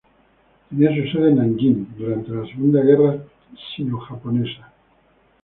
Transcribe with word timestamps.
Tenía 0.69 0.89
su 0.95 1.11
sede 1.15 1.29
en 1.29 1.35
Nanjing 1.35 1.95
durante 1.95 2.31
la 2.31 2.43
Segunda 2.47 2.81
Guerra 2.81 3.23
Sino-Japonesa. 3.75 4.73